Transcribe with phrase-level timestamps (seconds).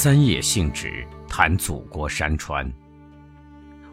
[0.00, 2.72] 三页信纸谈祖国山川，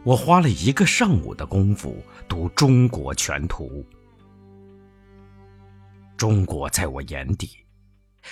[0.03, 1.97] 我花了一个上午的功夫
[2.27, 3.65] 读《中国全图》。
[6.15, 7.49] 中国在我眼底，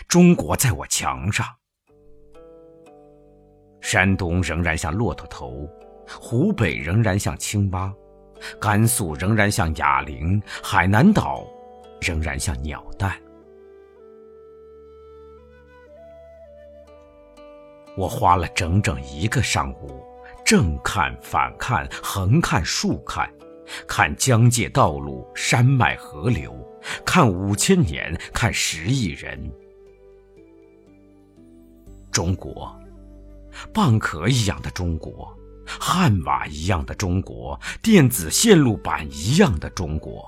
[0.07, 1.47] 中国在我墙上。
[3.82, 5.68] 山东仍然像骆驼头，
[6.08, 7.92] 湖北仍然像青蛙，
[8.61, 11.44] 甘肃仍然像哑铃，海南岛
[12.00, 13.19] 仍然像鸟蛋。
[17.96, 20.04] 我花了整整一个上午，
[20.43, 23.32] 正看、反看、横看、竖看，
[23.88, 26.54] 看疆界道路、山脉河流，
[27.06, 29.52] 看五千年，看十亿人。
[32.11, 32.75] 中国，
[33.73, 35.31] 蚌壳一样的中国，
[35.66, 40.25] 汉瓦一样的中国，电子线路板一样的中国。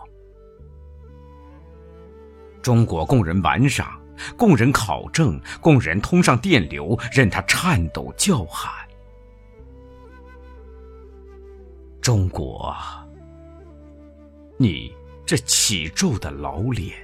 [2.61, 3.99] 中国供人玩赏。
[4.38, 8.71] 供人考证，供人通上电流，任他颤抖叫喊。
[12.02, 12.75] 中国，
[14.58, 14.93] 你
[15.25, 16.95] 这起皱的老脸，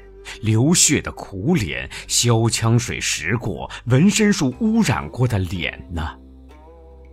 [0.42, 6.18] 流血的苦脸，消枪水蚀过、纹身术污染过的脸呢？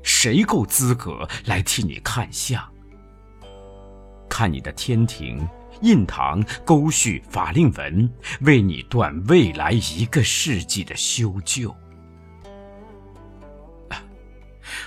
[0.03, 2.63] 谁够资格来替你看相？
[4.29, 5.47] 看你的天庭。
[5.81, 11.75] 印堂、勾绪、法令纹，为你断未来一个世纪的修旧。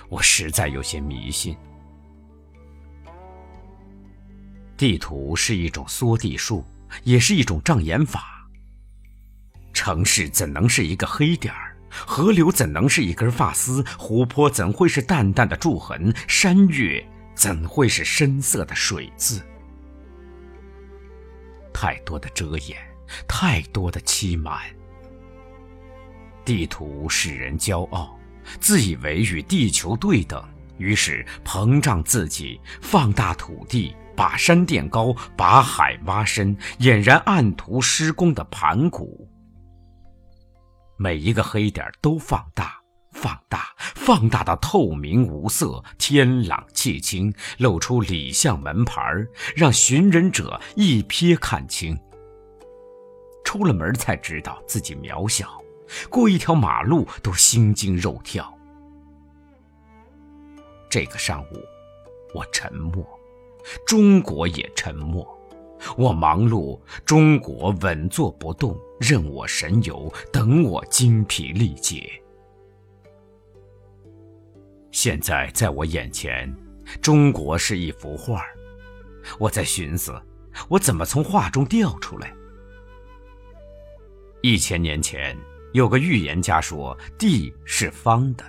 [0.09, 1.55] 我实在有些迷信。
[4.75, 6.65] 地图是一种缩地术，
[7.03, 8.49] 也是一种障眼法。
[9.73, 11.77] 城市怎能是一个黑点儿？
[11.89, 13.83] 河流怎能是一根发丝？
[13.97, 16.13] 湖泊怎会是淡淡的柱痕？
[16.27, 19.41] 山岳怎会是深色的水渍？
[21.73, 22.77] 太多的遮掩，
[23.27, 24.59] 太多的欺瞒。
[26.43, 28.17] 地图使人骄傲，
[28.59, 30.43] 自以为与地球对等，
[30.77, 39.29] 于是膨胀自己，放大土地，把山垫高，把海挖深，俨然按图施工的盘古。
[40.97, 42.80] 每一个黑点都放大。
[43.11, 49.01] 放大，放大到透明无色，天朗气清，露出里巷门牌
[49.55, 51.97] 让寻人者一瞥看清。
[53.43, 55.61] 出了门才知道自己渺小，
[56.09, 58.51] 过一条马路都心惊肉跳。
[60.89, 61.57] 这个上午，
[62.33, 63.05] 我沉默，
[63.85, 65.27] 中国也沉默。
[65.97, 72.09] 我忙碌，中国稳坐不动，任我神游，等我精疲力竭。
[74.91, 76.53] 现在在我眼前，
[77.01, 78.43] 中国是一幅画
[79.39, 80.13] 我在寻思，
[80.67, 82.33] 我怎么从画中掉出来？
[84.41, 85.37] 一千年前，
[85.71, 88.43] 有个预言家说地是方的，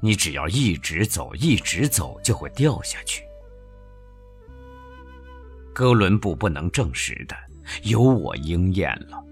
[0.00, 3.22] 你只要一直走，一直走，就会掉下去。
[5.74, 7.36] 哥伦布不能证实的，
[7.82, 9.22] 由我应验了。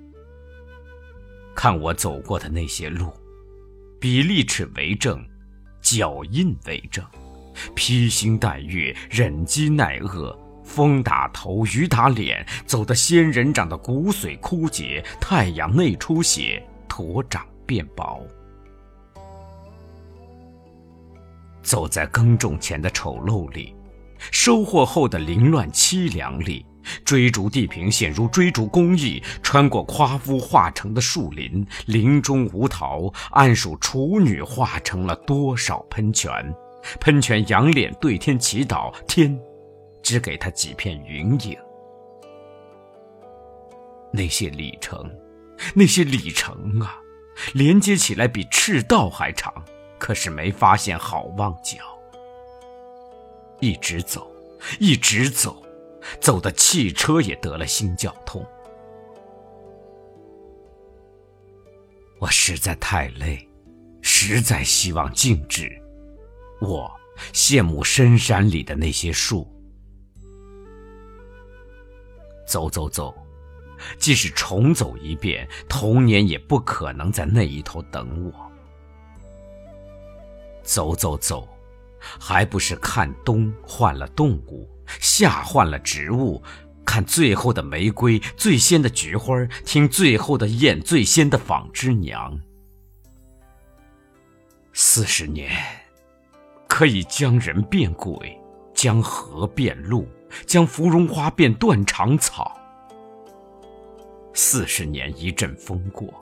[1.55, 3.11] 看我走过的那些路，
[3.99, 5.25] 比例尺为证。
[5.83, 7.05] 脚印为证，
[7.75, 10.35] 披星戴月，忍饥耐饿，
[10.65, 18.25] 风打头，雨打脸，走的仙人掌的骨髓枯竭，太阳内出血，驼掌变薄，
[21.63, 23.75] 走在耕种前的丑陋里，
[24.31, 26.65] 收获后的凌乱凄凉里。
[27.05, 36.31] 追逐地平线如追逐公益，穿过夸父化成的树林，林中无桃，暗数处女化成了多少喷泉？
[37.01, 39.39] 喷泉仰脸对天祈祷，天
[40.03, 41.57] 只给他几片云影。
[44.13, 45.09] 那些里程，
[45.75, 47.01] 那些里程啊，
[47.55, 49.55] 连接起来比赤道还长，
[49.97, 51.79] 可是没发现好望角。
[53.61, 54.29] 一直走，
[54.81, 55.63] 一直走。
[56.21, 58.45] 走的汽车也得了心绞痛。
[62.21, 63.49] 我实在太累，
[64.01, 65.71] 实在希望静止。
[66.61, 66.91] 我
[67.33, 69.47] 羡慕深山里的那些树。
[72.47, 73.15] 走走走，
[73.99, 78.53] 即使重走一遍，童年也不可能在那一头等我。
[80.63, 81.49] 走走走，
[82.21, 84.69] 还不是看冬换了动物。
[85.01, 86.43] 夏换了植物，
[86.85, 89.35] 看最后的玫瑰，最先的菊花，
[89.65, 92.39] 听最后的燕，最先的纺织娘。
[94.73, 95.51] 四十年，
[96.69, 98.39] 可以将人变鬼，
[98.75, 100.07] 将河变路，
[100.47, 102.59] 将芙蓉花变断肠草。
[104.35, 106.13] 四十年一阵风过，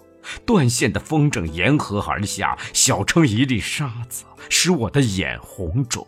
[0.45, 6.07] 断线的风筝沿河而下，小成一粒沙子，使我的眼红肿。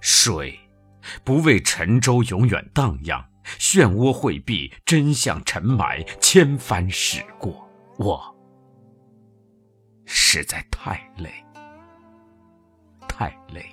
[0.00, 0.58] 水，
[1.24, 3.24] 不为沉舟永远荡漾，
[3.58, 7.68] 漩涡汇闭，真相沉埋，千帆驶过。
[7.98, 8.34] 我
[10.04, 11.32] 实在太累，
[13.08, 13.64] 太累。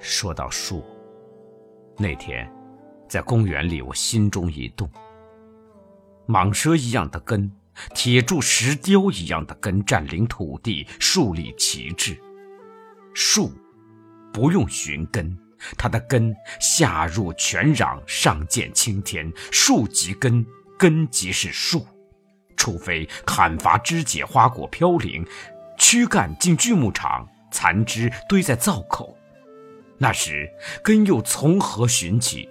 [0.00, 0.84] 说到树，
[1.98, 2.50] 那天
[3.10, 4.88] 在公园里，我心中一动。
[6.28, 7.50] 蟒蛇一样的根，
[7.92, 12.16] 铁柱石雕一样的根，占领土地，树立旗帜。
[13.12, 13.52] 树
[14.32, 15.36] 不用寻根，
[15.76, 19.30] 它的根下入泉壤，上见青天。
[19.50, 20.46] 树即根，
[20.78, 21.84] 根即是树。
[22.56, 25.26] 除非砍伐枝节，花果飘零，
[25.76, 29.18] 躯干进锯木厂，残枝堆在灶口。
[29.98, 30.48] 那时
[30.84, 32.48] 根又从何寻起？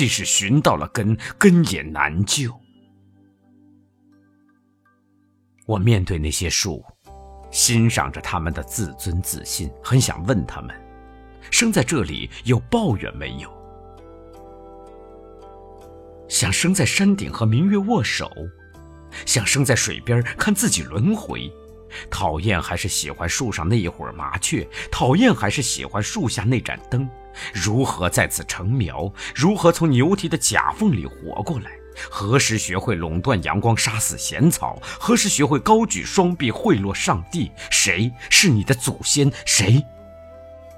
[0.00, 2.50] 即使寻到了根，根也难救。
[5.66, 6.82] 我面对那些树，
[7.50, 10.74] 欣赏着他们的自尊自信，很想问他们：
[11.50, 13.52] 生在这里有抱怨没有？
[16.30, 18.26] 想生在山顶和明月握手，
[19.26, 21.52] 想生在水边看自己轮回。
[22.10, 24.66] 讨厌还是喜欢树上那一会儿麻雀？
[24.90, 27.08] 讨厌还是喜欢树下那盏灯？
[27.52, 29.12] 如何在此成苗？
[29.34, 31.70] 如何从牛蹄的夹缝里活过来？
[32.08, 34.78] 何时学会垄断阳光，杀死闲草？
[34.82, 37.50] 何时学会高举双臂，贿赂上帝？
[37.70, 39.30] 谁是你的祖先？
[39.44, 39.84] 谁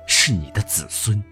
[0.07, 1.23] 是你的子孙？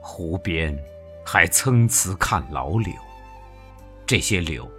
[0.00, 0.76] 湖边
[1.24, 2.92] 还参差看老柳，
[4.06, 4.70] 这些柳。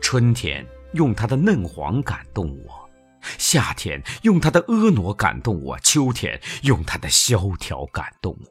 [0.00, 2.88] 春天用它的嫩黄感动我，
[3.36, 8.48] 夏天用它的婀娜感动我，秋天用它的萧条感动我。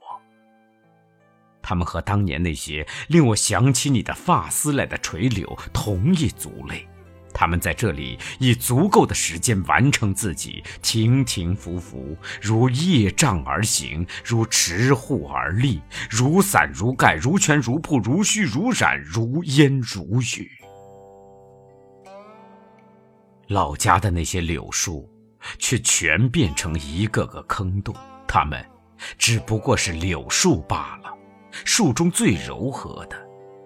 [1.62, 6.88] 它们和当年那些令我想起你的发丝来的垂柳同一族类，
[7.33, 20.56] 它们在这里以足够的时间完成自己，停停伏伏，如叶障而行，如持户而立，如伞如盖，如泉如瀑，如虚如染，如烟如雨。
[23.47, 25.09] 老家的那些柳树，
[25.57, 27.95] 却全变成一个个坑洞。
[28.27, 28.63] 它们
[29.17, 31.13] 只不过是柳树罢了，
[31.51, 33.17] 树中最柔和的，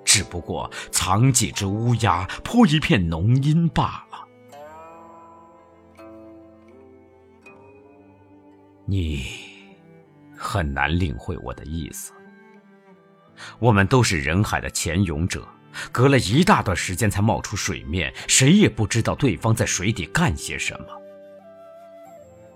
[0.05, 4.27] 只不过藏几只乌鸦，铺一片浓荫罢了。
[8.85, 9.25] 你
[10.37, 12.13] 很难领会我的意思。
[13.57, 15.47] 我们都是人海的潜泳者。
[15.91, 20.87] 隔了一大段时间才冒出水面，谁也不知道对方在水底干些什么。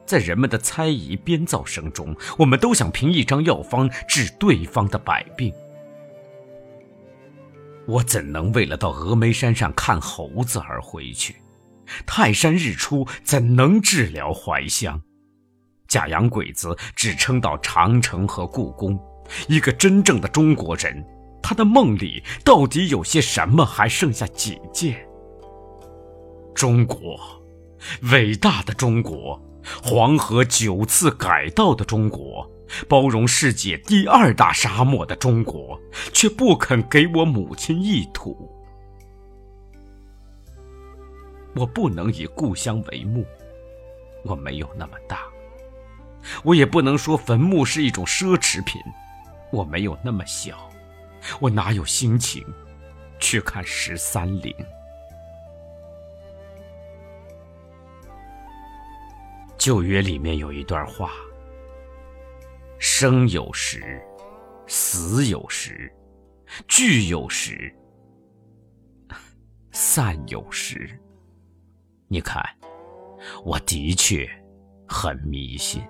[0.05, 5.51] 在人们的猜疑编造声中，我们都想凭一张药方治对方的百病。
[7.87, 11.35] 我怎能为了到峨眉山上看猴子而回去？
[12.05, 15.01] 泰山日出怎能治疗怀乡？
[15.87, 18.99] 假洋鬼子只撑到长城和故宫。
[19.47, 21.03] 一个真正的中国人。
[21.47, 23.63] 他的梦里到底有些什么？
[23.63, 25.07] 还剩下几件？
[26.55, 27.19] 中国，
[28.11, 29.39] 伟大的中国，
[29.83, 32.49] 黄河九次改道的中国，
[32.89, 35.79] 包容世界第二大沙漠的中国，
[36.11, 38.51] 却不肯给我母亲一土。
[41.55, 43.23] 我不能以故乡为墓，
[44.23, 45.17] 我没有那么大；
[46.43, 48.81] 我也不能说坟墓是一种奢侈品，
[49.51, 50.57] 我没有那么小。
[51.39, 52.45] 我哪有心情
[53.19, 54.55] 去看十三陵？
[59.57, 61.11] 旧约里面有一段话：
[62.77, 63.99] 生有时，
[64.67, 65.91] 死有时，
[66.67, 67.73] 聚有时，
[69.71, 70.99] 散有时。
[72.07, 72.43] 你看，
[73.43, 74.29] 我的确
[74.87, 75.81] 很迷信。